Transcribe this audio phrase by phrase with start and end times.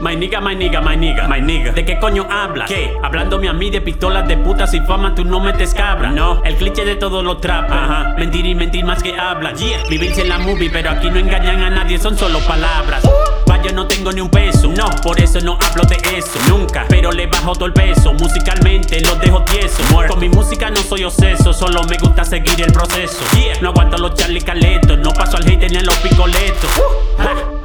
[0.00, 1.72] My nigga, my nigga, my nigga, my nigga.
[1.72, 2.68] ¿De qué coño hablas?
[2.68, 2.96] ¿Qué?
[3.02, 6.10] Hablándome a mí de pistolas, de putas y fama, tú no metes cabra.
[6.10, 7.72] No, el cliché de todos los trappers.
[7.72, 9.56] Ajá, mentir y mentir más que hablan.
[9.56, 13.02] Yeah, vivirse en la movie, pero aquí no engañan a nadie, son solo palabras.
[13.46, 16.84] Vaya, no tengo ni un peso, no, por eso no hablo de eso, nunca.
[16.88, 19.82] Pero le bajo todo el peso, musicalmente los dejo tieso.
[20.08, 23.18] Con mi música no soy obseso, solo me gusta seguir el proceso.
[23.34, 26.70] Yeah, no aguanto los charlie caletos, no paso al hate ni a los picoletos.
[27.18, 27.57] Ja.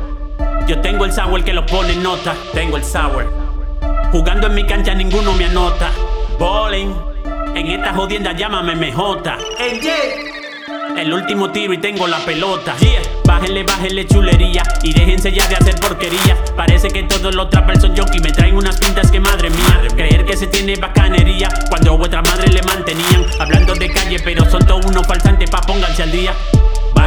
[0.67, 2.35] Yo tengo el sour que lo pone en nota.
[2.53, 3.31] Tengo el sour.
[4.11, 5.91] Jugando en mi cancha ninguno me anota.
[6.39, 6.93] Bowling.
[7.55, 9.37] En esta jodienda llámame MJ.
[10.97, 12.75] El último tiro y tengo la pelota.
[13.25, 16.37] Bájenle, bájenle chulería y déjense ya de hacer porquerías.
[16.55, 19.81] Parece que todos los trappers son jockey, me traen unas pintas que madre mía.
[19.95, 23.25] Creer que se tiene bacanería cuando vuestra madre le mantenían.
[23.39, 26.33] Hablando de calle, pero son todos unos falsantes pa' pónganse al día.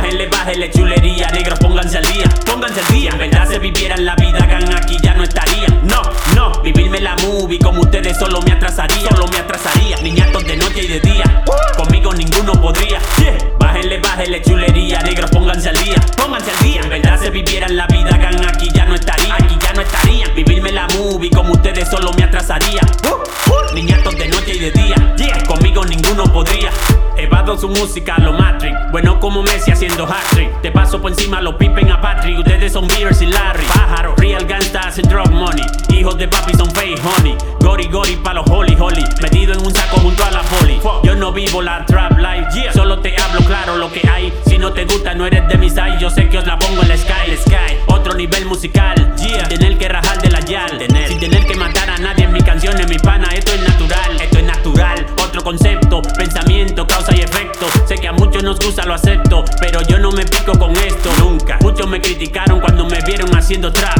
[0.06, 3.11] Bájenle, bájenle chulería, negros, pónganse al día, pónganse al día.
[3.11, 5.81] En verdad se vivieran la vida, gan aquí ya no estarían.
[5.83, 6.00] No,
[6.36, 9.97] no, vivirme la movie como ustedes solo me atrasaría, solo me atrasaría.
[10.03, 11.42] Niñatos de noche y de día,
[11.77, 13.00] conmigo ninguno podría.
[13.58, 16.81] Bájenle, bájenle chulería, negros, pónganse al día, pónganse al día.
[16.83, 20.33] En verdad se vivieran la vida, gan aquí ya no estarían, aquí ya no estarían.
[20.36, 22.81] Vivirme la movie como ustedes solo me atrasaría.
[23.75, 24.94] Niñatos de noche y de día,
[25.48, 26.66] conmigo ninguno podría.
[27.47, 28.77] Su música, lo Matrix.
[28.91, 30.61] Bueno, como Messi haciendo hat-trick.
[30.62, 32.38] Te paso por encima los pipen a Patrick.
[32.41, 33.64] Ustedes son Beers y Larry.
[33.66, 35.64] Pájaro, real gangsters and drug money.
[35.88, 37.34] Hijos de papi son fake honey.
[37.61, 39.03] Gori gori pa' los holy holy.
[39.22, 40.78] Metido en un saco junto a la poli.
[41.05, 42.72] Yo no vivo la trap life.
[42.75, 44.34] Solo te hablo claro lo que hay.
[44.44, 45.98] Si no te gusta, no eres de mi side.
[45.98, 47.31] Yo sé que os la pongo en la sky.
[47.31, 47.78] El sky.
[47.86, 49.14] Otro nivel musical.
[49.16, 50.16] Sin tener que rajar
[56.65, 57.67] causa y efecto.
[57.87, 59.45] Sé que a muchos nos gusta, lo acepto.
[59.61, 61.11] Pero yo no me pico con esto.
[61.19, 61.59] Nunca.
[61.61, 63.99] Muchos me criticaron cuando me vieron haciendo trap.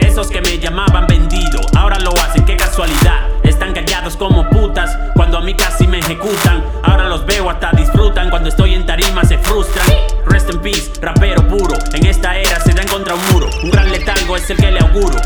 [0.00, 3.28] Esos que me llamaban vendido, ahora lo hacen, qué casualidad.
[3.42, 6.64] Están callados como putas cuando a mí casi me ejecutan.
[6.82, 9.86] Ahora los veo hasta disfrutan cuando estoy en tarima se frustran.
[10.26, 11.76] Rest in peace, rapero puro.
[11.92, 13.48] En esta era se dan contra un muro.
[13.62, 15.16] Un gran letalgo es el que le auguro.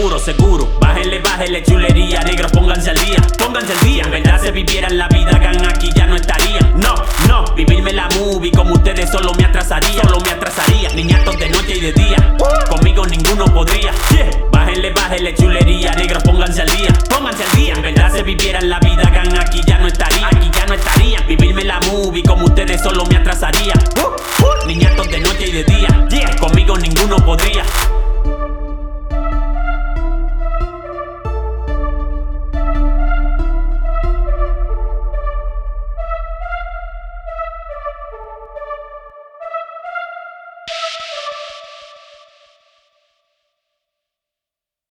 [0.00, 0.78] Seguro, seguro.
[0.80, 3.18] Bájenle, bájenle chulería, negros, pónganse al día.
[3.38, 4.02] Pónganse al día.
[4.04, 6.72] En verdad se vivieran la vida, gan aquí ya no estarían.
[6.80, 6.94] No,
[7.28, 10.02] no, vivirme la movie como ustedes solo me atrasaría.
[10.04, 10.88] Solo me atrasaría.
[10.94, 12.34] Niñatos de noche y de día.
[12.70, 13.92] Conmigo ninguno podría.
[14.50, 16.94] Bájenle, bájenle chulería, negros, pónganse al día.
[17.10, 17.74] Pónganse al día.
[17.74, 20.28] En verdad se vivieran la vida, gan aquí ya no estaría.
[20.28, 21.26] Aquí ya no estarían.
[21.26, 23.74] Vivirme la movie como ustedes solo me atrasaría.
[24.66, 26.36] Niñatos de noche y de día.
[26.40, 27.64] Conmigo ninguno podría.